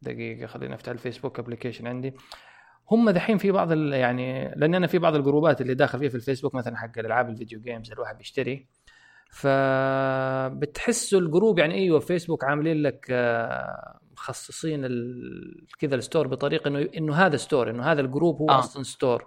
[0.01, 2.13] دقيقة خلينا افتح الفيسبوك application عندي
[2.91, 6.09] هم دحين في بعض يعني لأن أنا في بعض ال group ات اللي داخل فيها
[6.09, 8.67] في الفيسبوك مثلا حق الألعاب ال video games الواحد بيشتري.
[9.29, 14.81] فبتحسوا ال group يعني إيوه فيسبوك عاملين لك آه، مخصصين
[15.79, 18.59] كذا ال store بطريقة إنه إنه هذا store إنه هذا ال group هو آه.
[18.59, 19.25] أصلا store.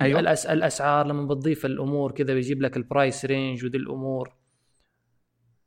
[0.00, 0.20] أيوة.
[0.20, 0.46] الأس...
[0.46, 4.32] الأسعار لما بتضيف الأمور كذا بيجيب لك ال price range ودي الأمور.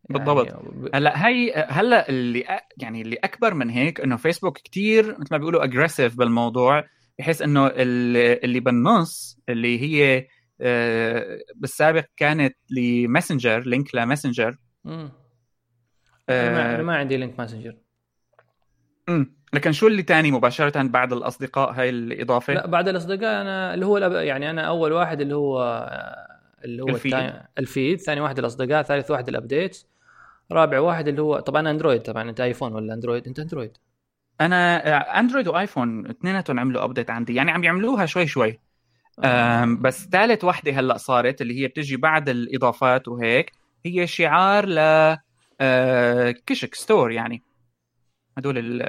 [0.10, 0.48] بالضبط.
[0.48, 2.46] يعني هلأ هي هلأ اللي
[2.78, 6.84] يعني اللي أكبر من هيك إنه فيسبوك كتير مثل ما بيقولوا aggressive بالموضوع.
[7.20, 10.28] بحيث إنه اللي بالنص اللي هي
[10.62, 14.58] آه، بالسابق كانت لماسنجر link لماسنجر.
[14.86, 15.12] امم
[16.30, 17.76] أنا ما عندي link ماسنجر.
[19.10, 23.86] امم لكن شو اللي تاني مباشرة بعد الأصدقاء هاي الإضافة؟ لا بعد الأصدقاء أنا اللي
[23.86, 25.90] هو يعني أنا أول واحد اللي هو
[26.66, 28.00] اللي هو ال feed, ال feed.
[28.00, 29.84] ثاني واحد الأصدقاء ثالث واحد ال update
[30.52, 33.78] رابع واحد اللي هو طبعا أندرويد طبعا أنت آيفون ولا أندرويد؟ أنت أندرويد.
[34.42, 37.36] أنا أندرويد وآيفون اثنيناتهم عملوا update عندي.
[37.36, 38.60] يعني عم يعملوها شوي شوي.
[39.24, 39.78] آه.
[39.82, 43.52] بس ثالث وحدة هلأ صارت اللي هي بتجي بعد الإضافات وهيك
[43.86, 44.78] هي شعار ل
[45.62, 47.44] آه، كشك store يعني.
[48.38, 48.82] هدول ال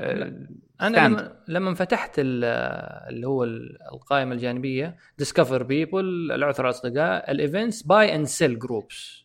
[0.80, 3.44] أنا لما لما فتحت اللي هو
[3.92, 9.19] القائمة الجانبية discover people العثر الاصدقاء ال events buy and sell groups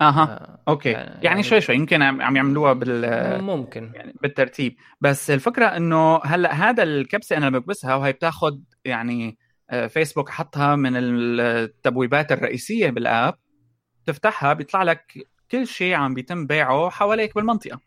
[0.00, 0.22] أها.
[0.22, 0.90] آه أوكي.
[0.90, 3.92] يعني, يعني شوي شوي يمكن عم يعملوها بال ممكن.
[3.94, 4.76] يعني بالترتيب.
[5.00, 9.38] بس الفكرة إنه هلأ هذا الكبسة أنا بكبسها وهي بتاخذ يعني
[9.70, 13.34] آه، فيسبوك حطها من التبويبات الرئيسية بال app
[14.06, 15.12] تفتحها بيطلع لك
[15.50, 17.80] كل شيء عم بيتم بيعه حواليك بالمنطقة.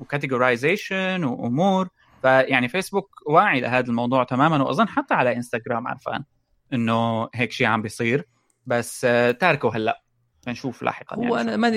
[0.00, 1.88] و categorization وأمور.
[2.22, 6.24] فيعني فيسبوك واعي لهذا الموضوع تماما وأظن حتى على إنستغرام عرفان
[6.72, 8.28] إنه هيك شيء عم بيصير.
[8.66, 10.02] بس آه، تاركه هلأ.
[10.48, 11.40] نشوف لاحقا هو يعني.
[11.40, 11.68] أنا ما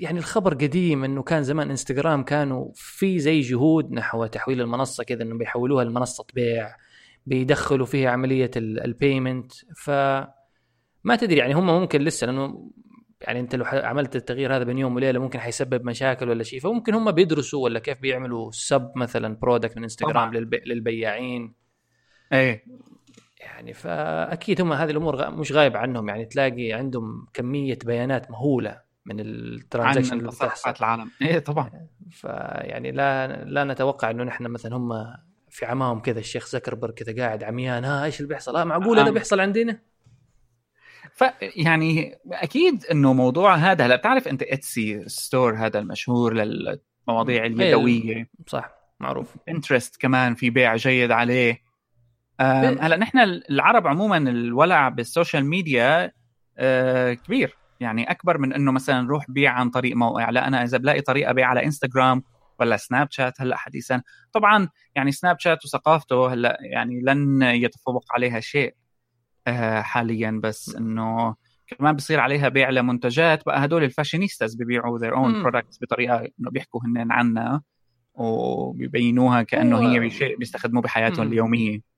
[0.00, 5.22] يعني الخبر قديم إنه كان زمان إنستغرام كانوا في زي جهود نحو تحويل المنصة كذا
[5.22, 6.76] انه بيحولوها لمنصة بيع
[7.26, 9.90] بيدخلوا فيها عملية ال payment ف
[11.04, 12.70] ما تدري يعني هم ممكن لسه لأنه
[13.20, 16.60] يعني أنت لو عملت التغيير هذا بين يوم وليلة ممكن حيسبب مشاكل ولا شيء.
[16.60, 20.62] فممكن هم بيدرسوا ولا كيف بيعملوا سب مثلا product من إنستغرام للبي...
[20.66, 21.54] للبياعين.
[22.32, 22.64] إيه.
[23.60, 29.20] يعني فأكيد هم هذه الأمور مش غايب عنهم يعني تلاقي عندهم كمية بيانات مهولة من
[29.20, 31.70] ال transaction اللي بتحصل العالم إيه طبعا
[32.10, 35.16] فيعني لا لا نتوقع إنه نحن مثلا هم
[35.50, 39.08] في عماهم كذا الشيخ زوكربيرج كذا قاعد عميان ها إيش اللي بيحصل؟ آه معقول هذا
[39.08, 39.12] آه.
[39.12, 39.78] بيحصل عندنا؟
[41.14, 48.30] فيعني أكيد إنه موضوع هذا هلا بتعرف أنت Etsy store هذا المشهور للمواضيع إيه، اليدويه
[48.46, 48.70] صح
[49.00, 51.69] معروف Pinterest كمان في بيع جيد عليه إيه.
[52.40, 53.18] هلا نحن
[53.50, 56.12] العرب عموما الولع بال social media
[56.58, 57.56] آه، كبير.
[57.80, 60.30] يعني أكبر من إنه مثلا نروح بيع عن طريق موقع.
[60.30, 62.22] لا أنا إذا بلاقي طريقة بيع على إنستغرام
[62.60, 64.02] ولا سناب شات هلا حديثا.
[64.32, 68.74] طبعا يعني سناب شات وثقافته هلا يعني لن يتفوق عليها شيء
[69.46, 70.40] آه، حاليا.
[70.42, 71.34] بس إنه
[71.66, 73.46] كمان بصير عليها بيع لمنتجات.
[73.46, 77.62] بقى هدول ال fashionistas ببيعوا their own products بطريقة إنه بيحكوا هن عنها
[78.14, 81.89] وبيبينوها كأنه هي شيء بيستخدموه بحياتهم اليومية.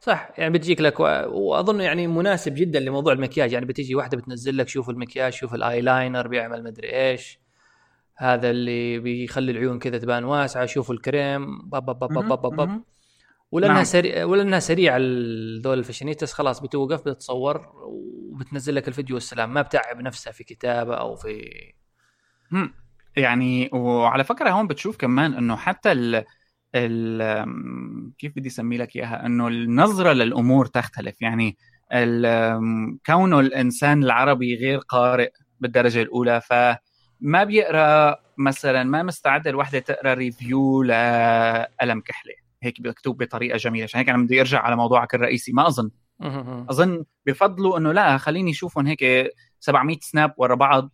[0.00, 4.68] صح يعني بتجيك لك وأظن يعني مناسب جدا لموضوع المكياج يعني بتيجي واحدة بتنزل لك
[4.68, 7.38] شوف المكياج شوف الاي لاينر بيعمل مدري إيش
[8.16, 12.82] هذا اللي بيخلي العيون كذا تبان واسعة شوفوا الكريم باب باب باب باب باب
[13.52, 13.84] ولأنها نعم.
[13.84, 14.96] سريع ولأنها سريعة
[15.62, 19.54] ذول الفاشينيتس خلاص بتوقف بتتصور وبتنزل لك الفيديو والسلام.
[19.54, 21.50] ما بتعب نفسها في كتابة أو في
[23.16, 26.24] يعني وعلى فكرة هون بتشوف كمان إنه حتى ال
[28.18, 31.22] كيف بدي اسمي لك إياها؟ إنه النظرة للأمور تختلف.
[31.22, 31.56] يعني
[33.06, 40.82] كونه الإنسان العربي غير قارئ بالدرجة الأولى فما بيقرأ مثلا ما مستعد الوحدة تقرأ review
[40.82, 42.34] لقلم كحلة.
[42.62, 43.84] هيك مكتوب بطريقة جميلة.
[43.84, 45.52] عشان هيك أنا بدي أرجع على موضوعك الرئيسي.
[45.52, 45.90] ما أظن.
[46.70, 50.92] أظن بفضلوا إنه لا خليني أشوفهم هيك 700 snap ورا بعض.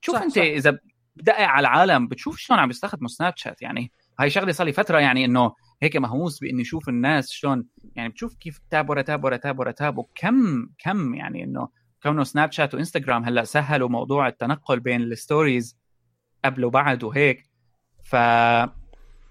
[0.00, 0.42] شوف صح أنت صح.
[0.42, 0.78] إذا
[1.16, 4.98] بدقق على العالم بتشوف شلون عم بيستخدموا سناب شات يعني هاي شغلة صار لي فترة
[4.98, 9.36] يعني إنه هيك مهووس بإني أشوف الناس شلون يعني بتشوف كيف tap ورا tap ورا
[9.36, 11.68] tap ورا tap وكم كم يعني إنه
[12.02, 15.78] كونه سناب شات وانستغرام هلأ سهلوا موضوع التنقل بين ال stories
[16.44, 17.50] قبل وبعد وهيك.
[18.04, 18.16] ف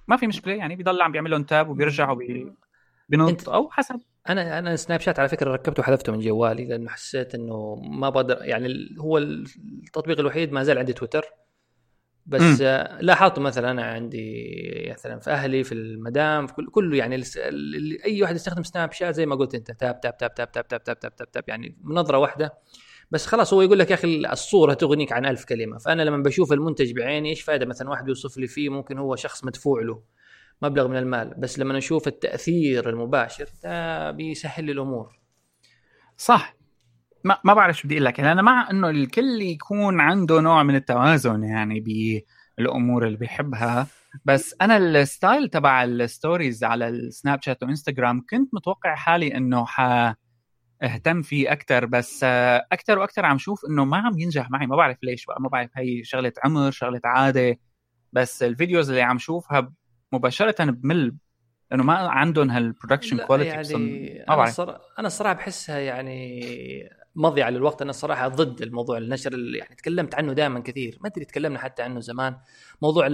[0.08, 4.02] ما في مشكلة يعني بيضل عم بيعمل لهم tap وبيرجع وبينط أو حسب.
[4.30, 8.38] أنا أنا سناب شات على فكرة ركبته وحذفته من جوالي لأنه حسيت إنه ما بقدر
[8.42, 11.26] يعني هو التطبيق الوحيد ما زال عندي تويتر.
[12.26, 12.62] بس
[13.02, 14.56] لاحظت مثلا أنا عندي
[14.92, 17.24] مثلا في أهلي في المدام في كل كله يعني
[18.06, 20.84] أي واحد يستخدم سناب شات زي ما قلت أنت تاب تاب تاب تاب تاب تاب
[20.84, 22.54] تاب تاب تاب, تاب يعني نظره واحدة.
[23.12, 25.78] بس خلاص هو يقول لك يا أخي الصورة تغنيك عن ألف كلمة.
[25.78, 29.46] فأنا لما بشوف المنتج بعيني إيش فائده مثلا واحد يوصف لي فيه ممكن هو شخص
[29.46, 30.04] مدفوع له
[30.62, 31.34] مبلغ من المال.
[31.38, 35.20] بس لما نشوف التأثير المباشر ده بيسهل الأمور.
[36.18, 36.61] صح.
[37.24, 38.20] ما ما بعرف شو بدي أقول لك.
[38.20, 41.80] يعني أنا مع إنه الكل يكون عنده نوع من التوازن يعني
[42.58, 43.88] بالأمور اللي بيحبها.
[44.26, 49.66] بس أنا ال style تبع ال stories على السناب شات وإنستغرام كنت متوقع حالي إنه
[49.66, 49.82] ح
[50.84, 52.24] اهتم فيه أكثر بس
[52.72, 54.68] أكثر وأكثر عم شوف إنه ما عم ينجح معي.
[54.68, 55.42] ما بعرف ليش بقى.
[55.42, 57.60] ما بعرف هي شغلة عمر شغلة عادة.
[58.14, 59.74] بس ال videos اللي عم شوفها
[60.14, 61.16] مباشرة بمل
[61.72, 64.62] لأنه ما عندهم هال production quality يعني ما بعرف.
[65.00, 67.82] أنا الصراحه بحسها يعني مضيعة للوقت.
[67.82, 70.98] أنا الصراحه ضد الموضوع النشر اللي يعني تكلمت عنه دائما كثير.
[71.02, 72.38] ما أدري تكلمنا حتى عنه زمان.
[72.82, 73.08] موضوع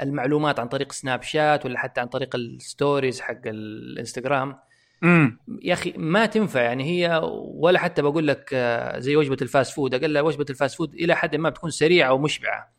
[0.00, 4.58] المعلومات عن طريق سناب شات ولا حتى عن طريق ال stories حق الإنستغرام.
[5.02, 6.62] امم يا أخي ما تنفع.
[6.62, 7.20] يعني هي
[7.54, 9.94] ولا حتى بقول لك آه، زي وجبة ال fast food.
[9.94, 12.74] أقل وجبة ال fast food إلى حد ما بتكون سريعة ومشبعة.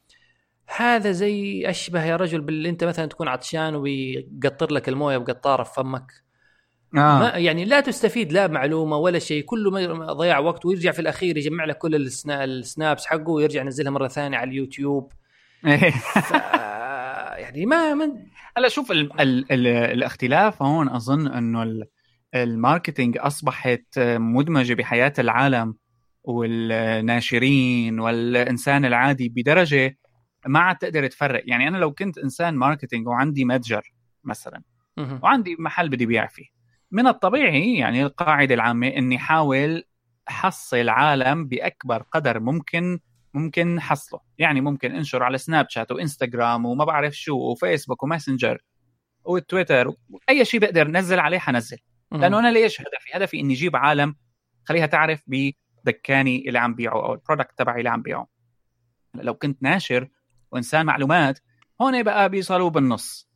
[0.77, 5.73] هذا زي أشبه يا رجل باللي أنت مثلا تكون عطشان وبيقطر لك الموية بقطارة في
[5.73, 6.24] فمك.
[6.97, 7.19] آه.
[7.19, 9.71] ما يعني لا تستفيد لا معلومة ولا شيء كله
[10.13, 12.43] ضياع وقت ويرجع في الأخير يجمع لك كل السنا...
[12.43, 15.11] ال snaps حقه ويرجع ينزلها مرة ثانية على اليوتيوب.
[15.63, 16.31] ف...
[17.43, 18.11] يعني ما من
[18.57, 19.21] هلا شوف ال...
[19.21, 19.51] ال...
[19.51, 19.67] ال...
[19.67, 21.83] الاختلاف هون أظن إنه ال...
[22.35, 25.75] ال marketing أصبحت مدمجة بحياة العالم
[26.23, 29.97] والناشرين والإنسان العادي بدرجة
[30.45, 31.43] ما عاد تقدر تفرق.
[31.45, 34.61] يعني أنا لو كنت إنسان marketing وعندي متجر مثلا
[34.97, 36.54] وعندي محل بدي بيع فيه
[36.91, 39.83] من الطبيعي يعني القاعدة العامة إني حاول
[40.27, 42.99] حصل عالم بأكبر قدر ممكن
[43.33, 44.19] ممكن حصله.
[44.37, 48.61] يعني ممكن انشر على سناب شات وانستغرام وما بعرف شو وفيسبوك وماسنجر
[49.25, 49.91] وتويتر
[50.29, 51.77] اي شيء بقدر نزل عليه حنزل.
[52.11, 54.15] لأنه أنا ليش هدفي؟ هدفي إني أجيب عالم
[54.65, 55.23] خليها تعرف
[55.83, 58.27] بدكاني اللي عم بيعه أو ال product تبعي اللي عم بيعه.
[59.15, 60.09] لو كنت ناشر
[60.51, 61.39] وإنسان معلومات
[61.81, 63.29] هون بقى بيصلوا بالنص.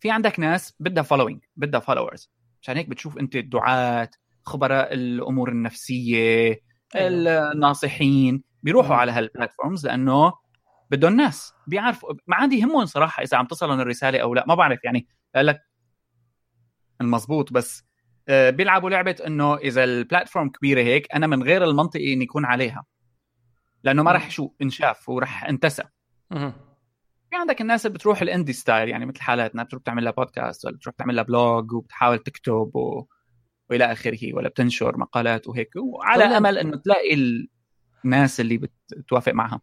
[0.00, 2.30] في عندك ناس بدها following بدها followers
[2.62, 4.10] عشان هيك بتشوف انت الدعاة
[4.44, 6.60] خبراء الأمور النفسية
[6.94, 7.52] أيوة.
[7.52, 10.32] الناصحين بيروحوا على هال platforms لأنه
[10.90, 12.14] بدهم ناس بيعرفوا.
[12.26, 15.06] ما عندي يهمهم صراحة إذا عم تصلهم الرسالة أو لا ما بعرف يعني.
[15.36, 15.60] لك
[17.00, 17.84] المضبوط بس
[18.28, 22.44] آه، بيلعبوا لعبة إنه إذا ال platform كبيرة هيك أنا من غير المنطقي إني يكون
[22.44, 22.84] عليها.
[23.84, 25.82] لأنه ما راح شو انشاف وراح انتسى.
[27.32, 30.64] في عندك الناس اللي بتروح ال indie style يعني مثل حالاتنا بتروح تعمل لها بودكاست
[30.64, 33.06] ولا بتروح تعمل لها blog وبتحاول تكتب و...
[33.70, 35.70] وإلى آخره ولا بتنشر مقالات وهيك.
[35.76, 37.16] وعلى أمل إنه تلاقي
[38.04, 39.60] الناس اللي بتوافق معها.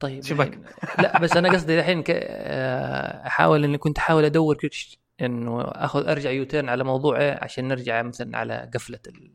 [0.00, 0.58] طيب شو بك؟
[0.98, 6.30] لا بس أنا قصدي الحين آه، أحاول إني كنت أحاول أدور كرش إنه آخذ أرجع
[6.30, 9.32] يوتيرن على موضوع إيه عشان نرجع مثلا على قفلة ال...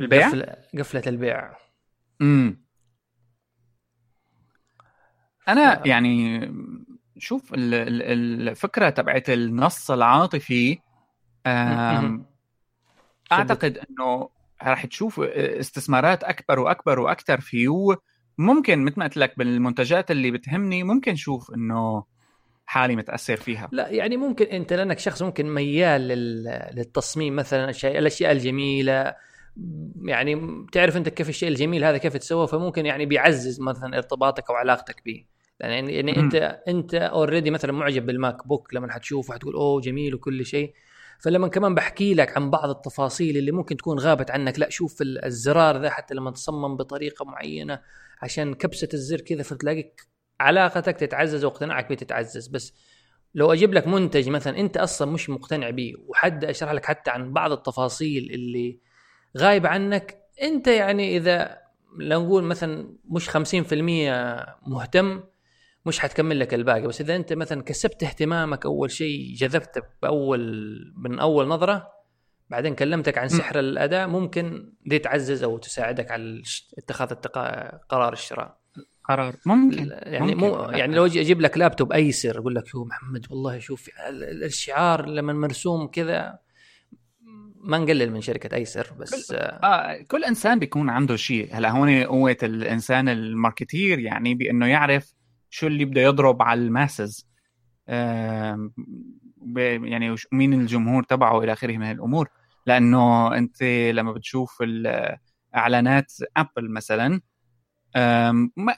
[0.00, 1.52] البيع؟ قفلة, قفلة البيع.
[2.20, 2.62] امم
[5.48, 6.40] أنا يعني
[7.18, 10.78] شوف الفكرة تبعت النص العاطفي
[13.32, 14.28] أعتقد إنه
[14.62, 17.96] راح تشوف استثمارات أكبر وأكبر وأكثر فيه
[18.38, 22.04] ممكن مثل ما قلت لك بالمنتجات اللي بتهمني ممكن شوف إنه
[22.66, 23.68] حالي متأثر فيها.
[23.72, 26.00] لا يعني ممكن أنت لأنك شخص ممكن ميال
[26.74, 29.14] للتصميم مثلا الأشياء الجميلة
[30.04, 34.56] يعني تعرف انت كيف الشيء الجميل هذا كيف تسوى فممكن يعني بيعزز مثلا ارتباطك أو
[34.56, 35.24] علاقتك به
[35.60, 36.34] يعني يعني انت
[36.68, 40.74] أنت already مثلا معجب بالماك بوك لما حتشوفه حتقول أوه جميل وكل شيء.
[41.18, 45.82] فلما كمان بحكي لك عن بعض التفاصيل اللي ممكن تكون غابت عنك لا شوف الزرار
[45.82, 47.80] ذا حتى لما تصمم بطريقة معينة
[48.22, 50.08] عشان كبسة الزر كذا فتلاقيك
[50.40, 52.46] علاقتك تتعزز واقتناعك به تتعزز.
[52.48, 52.74] بس
[53.34, 57.32] لو أجيب لك منتج مثلا أنت أصلا مش مقتنع به وحد أشرح لك حتى عن
[57.32, 58.78] بعض التفاصيل اللي
[59.38, 60.18] غايبه عنك.
[60.42, 61.58] انت يعني إذا
[61.98, 63.36] لو نقول مثلا مش 50%
[64.66, 65.22] مهتم
[65.86, 66.86] مش حتكمل لك الباقي.
[66.86, 70.42] بس إذا أنت مثلا كسبت اهتمامك أول شيء جذبتك بأول
[70.96, 71.88] من أول نظرة
[72.50, 76.42] بعدين كلمتك عن سحر الأداء ممكن دي تعزز أو تساعدك على
[76.78, 77.14] اتخاذ
[77.88, 78.58] قرار الشراء.
[79.04, 79.36] قرار.
[79.46, 79.90] ممكن.
[79.90, 80.46] يعني ممكن.
[80.46, 83.90] مو يعني لو أجيب لك لابتوب ايسر أقول لك هو محمد والله شوف
[84.44, 86.38] الشعار لما مرسوم كذا
[87.62, 90.02] ما نقلل من شركة ايسر بس كل, آه.
[90.02, 91.48] كل إنسان بيكون عنده شيء.
[91.52, 95.14] هلا هون قوة الإنسان ال marketer يعني بأنه يعرف
[95.50, 97.28] شو اللي بده يضرب على ال masses.
[97.88, 98.70] آه
[99.56, 102.28] يعني مين الجمهور تبعه إلى آخره من الأمور.
[102.66, 104.62] لأنه أنت لما بتشوف
[105.54, 107.20] اعلانات ابل مثلا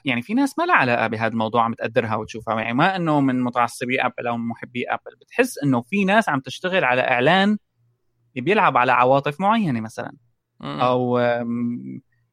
[0.05, 2.61] يعني في ناس ما لها علاقة بهذا الموضوع عم تقدرها وتشوفها.
[2.61, 6.83] يعني ما إنه من متعصبي ابل أو محبي ابل بتحس إنه في ناس عم تشتغل
[6.83, 7.57] على إعلان
[8.41, 10.13] بيلعب على عواطف معينة مثلا.
[10.61, 11.17] أو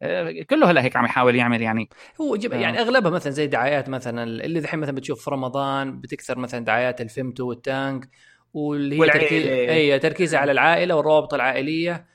[0.02, 1.88] آه، كله هلا هيك عم يحاول يعمل يعني.
[2.20, 6.38] هو جب يعني أغلبها مثلا زي دعايات مثلا اللي دحين مثلا بتشوف في رمضان بتكثر
[6.38, 8.08] مثلا دعايات الفيمتو والتانك
[8.54, 12.06] واللي هي تركيز إي تركيزها على العائلة والروابط العائلية.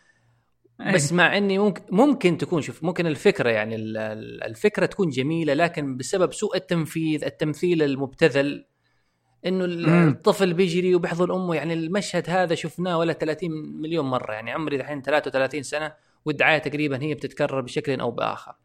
[0.93, 3.75] بس مع إني ممكن ممكن تكون شوف ممكن الفكرة يعني
[4.45, 8.65] الفكرة تكون جميلة لكن بسبب سوء التنفيذ التمثيل المبتذل
[9.47, 9.65] إنه
[10.07, 14.33] الطفل بيجري وبيحضن أمه يعني المشهد هذا شفناه ولا 30 مليون مرة.
[14.33, 15.93] يعني عمري الحين 33 سنة
[16.25, 18.55] والدعاية تقريبا هي بتتكرر بشكل أو بآخر.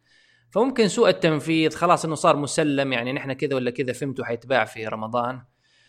[0.51, 4.87] فممكن سوء التنفيذ خلاص إنه صار مسلم يعني نحن كذا ولا كذا فهمتوا حيتباع في
[4.87, 5.43] رمضان.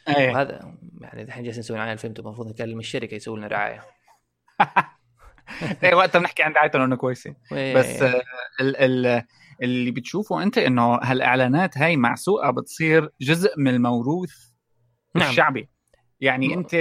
[0.08, 0.32] أيه.
[0.32, 3.84] وهذا يعني الحين جالسين نسوي رعايه فهمتوا المفروض نكلم الشركة يسوي لنا رعاية.
[5.84, 8.02] إيه وقتها بنحكي عن دعايتهم إنه كويسه بس
[8.62, 9.24] ال ال
[9.64, 14.53] اللي بتشوفه أنت إنه هالإعلانات هاي معسوقة بتصير جزء من الموروث
[15.16, 15.30] نعم.
[15.30, 15.70] الشعبي
[16.22, 16.54] يعني.
[16.54, 16.74] أنت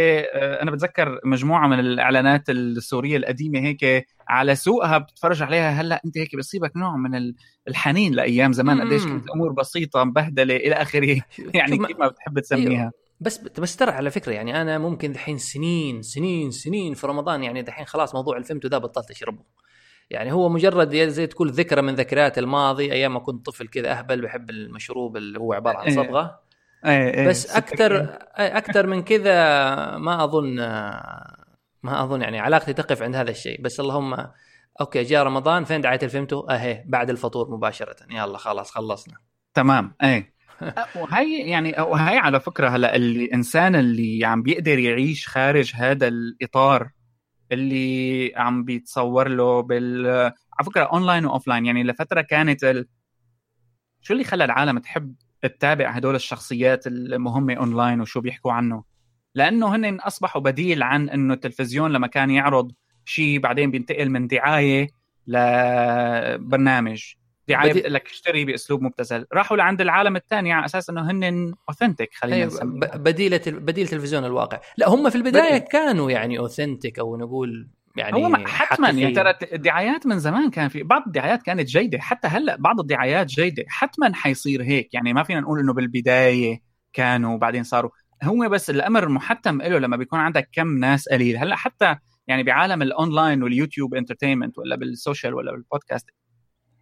[0.63, 6.37] أنا بتذكر مجموعة من الإعلانات السورية القديمة هيك على سوقها بتتفرج عليها هلأ أنت هيك
[6.37, 7.35] بيصيبك نوع من
[7.69, 11.21] الحنين لأيام زمان قديش كانت الأمور بسيطة مبهدلة إلى آخره
[11.55, 12.93] يعني كيف ما بتحب تسميها أيوه.
[13.21, 17.63] بس بس ترى على فكرة يعني أنا ممكن دحين سنين سنين سنين في رمضان يعني
[17.63, 19.45] دحين خلاص موضوع الفيمتو ذا بطلت أشربه
[20.11, 24.21] يعني هو مجرد زي تقول ذكرى من ذكريات الماضي أيام ما كنت طفل كذا أهبل
[24.21, 25.95] بحب المشروب اللي هو عبارة عن إيه.
[25.95, 26.41] صبغة
[26.87, 29.35] أي أي بس أكثر أكثر من كذا
[29.97, 30.57] ما أظن
[31.83, 33.61] ما أظن يعني علاقتي تقف عند هذا الشيء.
[33.61, 34.27] بس اللهم
[34.81, 37.97] okay جاء رمضان فين دعاية ال Vimto أهي بعد الفطور مباشرة.
[38.11, 39.15] يلا خلاص خلصنا.
[39.55, 40.33] تمام إيه.
[41.01, 46.91] وهي يعني وهي على فكرة هلا الانسان اللي عم بيقدر يعيش خارج هذا الإطار
[47.53, 50.07] اللي عم بيتصور له بال
[50.53, 52.89] على فكرة online و offline يعني لفترة كانت ال...
[54.01, 55.15] شو اللي خلى العالم تحب
[55.49, 58.85] تتابع هدول الشخصيات المهمه أونلاين وشو بيحكوا عنه.
[59.35, 62.73] لأنه هن أصبحوا بديل عن إنه التلفزيون لما كان يعرض
[63.05, 64.89] شيء بعدين بينتقل من دعاية
[65.27, 67.03] لبرنامج.
[67.49, 67.81] دعاية بدي...
[67.81, 69.27] لك اشتري بأسلوب مبتذل.
[69.33, 72.97] راحوا لعند العالم الثاني على أساس إنه هن authentic خلينا أيوة نسميها.
[72.97, 74.61] بديلة بديل تلفزيون الواقع.
[74.77, 75.69] لا هم في البداية بديل.
[75.69, 80.83] كانوا يعني authentic أو نقول يعني هو حتما يعني ترى الدعايات من زمان كان في
[80.83, 81.99] بعض الدعايات كانت جيدة.
[81.99, 83.65] حتى هلأ بعض الدعايات جيدة.
[83.69, 84.95] حتما حيصير هيك.
[84.95, 86.61] يعني ما فينا نقول إنه بالبداية
[86.93, 87.91] كانوا وبعدين صاروا.
[88.23, 91.37] هو بس الأمر محتم له لما بيكون عندك كم ناس قليل.
[91.37, 96.11] هلأ حتى يعني بعالم ال online وال YouTube entertainment ولا بال social ولا بالبودكاست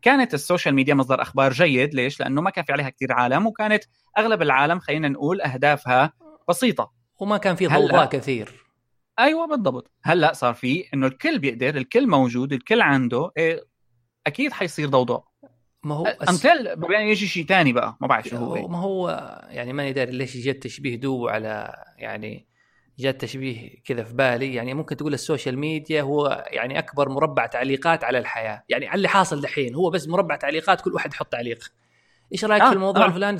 [0.03, 1.94] كانت ال social media مصدر أخبار جيد.
[1.94, 3.85] ليش؟ لأنه ما كان في عليها كثير عالم وكانت
[4.18, 6.12] أغلب العالم خلينا نقول أهدافها
[6.49, 6.92] بسيطة.
[7.20, 8.69] وما كان في ضوضاء كثير.
[9.18, 13.64] أيوه بالضبط هلا صار في انه الكل بيقدر الكل موجود الكل عنده إيه
[14.27, 15.31] أكيد حيصير ضوضاء
[15.85, 19.09] ما هو امثال يعني يجي شيء ثاني بقى ما بعرف شو هو ما هو
[19.49, 22.51] يعني ماني داري ليش جت تشبيه دو على يعني
[22.99, 27.46] جات تشبيه كذا في بالي يعني ممكن تقول ال social media هو يعني اكبر مربع
[27.46, 31.33] تعليقات على الحياة يعني على اللي حاصل دحين هو بس مربع تعليقات كل واحد يحط
[31.33, 31.73] تعليق
[32.33, 33.07] إيش رايك آه في الموضوع آه.
[33.07, 33.38] الفلاني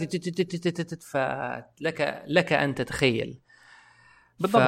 [1.03, 3.41] فلك لك ان تتخيل
[4.41, 4.63] بالضبط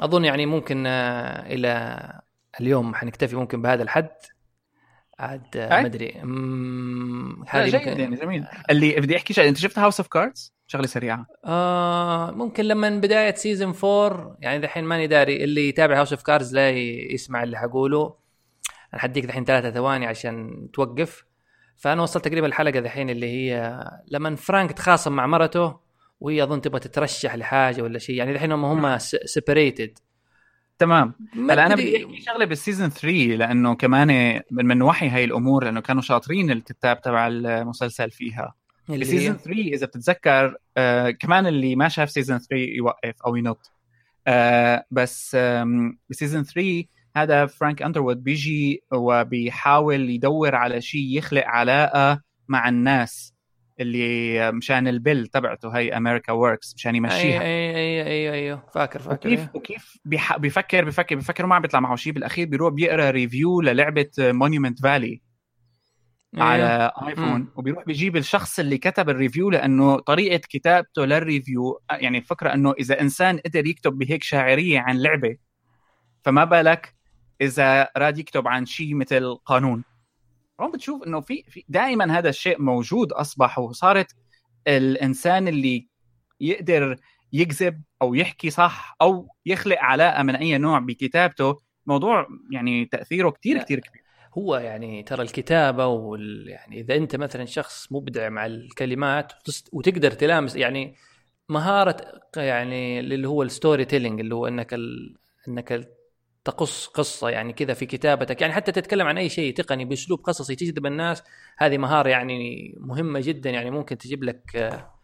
[0.00, 2.02] أظن يعني ممكن إلى
[2.60, 4.08] اليوم حنكتفي ممكن بهذا الحد.
[5.18, 6.12] عاد ما أدري.
[7.48, 8.46] هذه جيد يعني جميل.
[8.70, 11.26] اللي بدي أحكي شيء أنت شفت House of Cards شغلة سريعة.
[11.44, 15.44] آه ممكن لما بداية season 4 يعني دحين ماني داري.
[15.44, 18.14] اللي يتابع House of Cards لا يسمع اللي حقوله.
[18.94, 21.24] أنا حديك دحين ثلاثة ثواني عشان توقف.
[21.76, 25.89] فأنا وصلت تقريبا الحلقة دحين اللي هي لما فرانك تخاصم مع مرته
[26.20, 28.16] وهي أظن تبغى تترشح لحاجة ولا شيء.
[28.16, 29.98] يعني دحين هم هم separated
[30.78, 31.14] تمام.
[31.34, 35.80] هلا أنا بدي أحكي شغلة بال season 3 لأنه كمان من وحي هاي الأمور لأنه
[35.80, 38.54] كانوا شاطرين الكتاب تبع المسلسل فيها.
[38.88, 43.70] ب season 3 إذا بتتذكر آه كمان اللي ما شاف season 3 يوقف أو ينط.
[44.26, 45.36] آه بس
[46.10, 46.84] ب season 3
[47.16, 53.34] هذا Frank Underwood بيجي وبيحاول يدور على شيء يخلق علاقة مع الناس.
[53.80, 57.42] اللي مشان ال bill تبعته هي America Works مشان يمشيها.
[57.42, 59.50] اي اي اي اي اي فاكر فاكر وكيف أيوه.
[59.54, 60.36] وكيف بيح...
[60.36, 65.20] بيفكر بيفكر بيفكر وما عم بيطلع معه شيء بالأخير بيروح بيقرأ review للعبة Monument Valley
[66.34, 72.18] على iPhone وبيروح بيجيب الشخص اللي كتب ال review لأنه طريقة كتابته لل review يعني
[72.18, 75.36] الفكرة إنه إذا إنسان قدر يكتب بهيك شاعرية عن لعبة
[76.22, 76.94] فما بالك
[77.40, 79.84] إذا راد يكتب عن شيء مثل قانون.
[80.60, 84.12] هون بتشوف إنه في في دائما هذا الشيء موجود اصبح وصارت
[84.66, 85.88] الإنسان اللي
[86.40, 86.96] يقدر
[87.32, 93.62] يكتب أو يحكي صح أو يخلق علاقة من أي نوع بكتابته موضوع يعني تأثيره كثير
[93.62, 94.02] كثير كبير.
[94.38, 99.32] هو يعني ترى الكتابة وال يعني إذا أنت مثلا شخص مبدع مع الكلمات
[99.72, 100.94] وتقدر تلامس يعني
[101.48, 101.96] مهارة
[102.36, 105.16] يعني اللي هو ال storytelling اللي هو إنك ال...
[105.48, 105.88] إنك
[106.44, 108.40] تقص قصة يعني كذا في كتابتك.
[108.40, 111.22] يعني حتى تتكلم عن أي شيء تقني بأسلوب قصصي تجذب الناس
[111.58, 114.94] هذه مهارة يعني مهمة جدا يعني ممكن تجيب لك آه،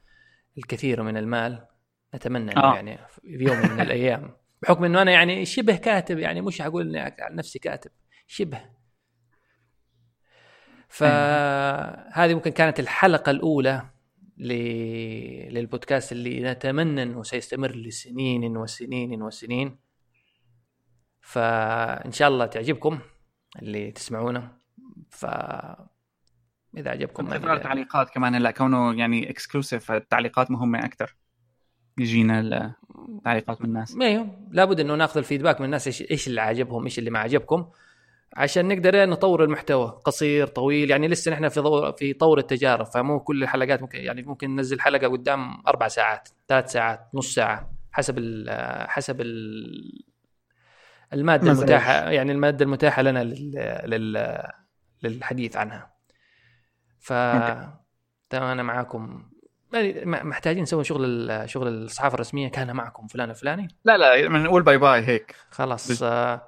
[0.59, 1.66] الكثير من المال.
[2.14, 2.74] نتمنى إنه آه.
[2.74, 4.37] يعني في يوم من الأيام.
[4.62, 7.91] بحكم إنه أنا يعني شبه كاتب يعني مش حقول إني عن نفسي كاتب
[8.26, 8.61] شبه.
[10.89, 13.82] فهذه ممكن كانت الحلقة الأولى
[14.39, 14.53] ل...
[15.55, 19.86] للبودكاست اللي نتمنى إنه سيستمر لسنين وسنين وسنين.
[21.27, 22.99] فإن شاء الله تعجبكم
[23.62, 24.53] اللي تسمعونه.
[25.11, 25.27] ف
[26.77, 31.16] إذا عجبكم انتظار التعليقات كمان؟ هلا كونه يعني exclusive التعليقات مهمة أكثر
[31.99, 32.41] يجينا
[33.09, 33.97] التعليقات من الناس.
[34.01, 37.18] أيوه لابد إنه ناخذ ال feedback من الناس إيش إيش اللي عجبهم إيش اللي ما
[37.18, 37.66] عجبكم
[38.37, 40.01] عشان نقدر نطور المحتوى.
[40.05, 44.22] قصير طويل يعني لسه نحن في طور في طور التجارب فمو كل الحلقات ممكن يعني
[44.22, 48.51] ممكن ننزل حلقة قدام أربع ساعات ثلاث ساعات نص ساعة حسب ال
[48.89, 50.06] حسب ال
[51.13, 53.53] المادة المتاحة يعني المادة المتاحة لنا لل,
[53.85, 54.43] لل
[55.03, 55.93] للحديث عنها.
[57.01, 57.13] ف
[58.33, 59.31] أنا معاكم.
[59.73, 62.49] يعني محتاجين نسوي شغل شغل الصحافه الرسمية.
[62.49, 65.35] كان معكم فلان الفلاني لا لا نقول bye bye هيك.
[65.51, 66.47] خلاص آه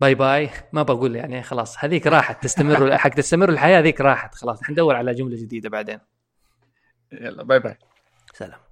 [0.00, 0.50] bye bye.
[0.72, 2.42] ما بقول يعني خلاص هذيك راحت.
[2.42, 4.34] تستمر حق تستمر الحياة هذيك راحت.
[4.34, 5.98] خلاص حندور على جملة جديدة بعدين.
[7.12, 7.78] يلا باي باي.
[8.34, 8.69] سلام.